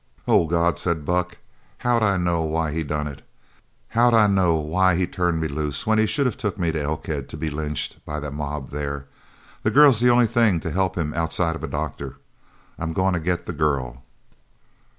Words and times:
"Oh, 0.27 0.47
God," 0.47 0.79
said 0.79 1.05
Buck. 1.05 1.37
"How'd 1.77 2.01
I 2.01 2.17
know 2.17 2.41
why 2.41 2.71
he 2.71 2.81
done 2.81 3.05
it? 3.05 3.21
How'd 3.89 4.15
I 4.15 4.25
know 4.25 4.55
why 4.55 4.95
he 4.95 5.05
turned 5.05 5.39
me 5.39 5.47
loose 5.47 5.85
when 5.85 5.99
he 5.99 6.07
should 6.07 6.25
of 6.25 6.37
took 6.39 6.57
me 6.57 6.71
to 6.71 6.81
Elkhead 6.81 7.29
to 7.29 7.37
be 7.37 7.51
lynched 7.51 8.03
by 8.03 8.19
the 8.19 8.31
mob 8.31 8.71
there? 8.71 9.05
The 9.61 9.69
girl's 9.69 9.99
the 9.99 10.09
only 10.09 10.25
thing 10.25 10.59
to 10.61 10.71
help 10.71 10.97
him 10.97 11.13
outside 11.13 11.55
of 11.55 11.63
a 11.63 11.67
doctor. 11.67 12.15
I'm 12.79 12.93
goin' 12.93 13.13
to 13.13 13.19
get 13.19 13.45
the 13.45 13.53
girl." 13.53 14.01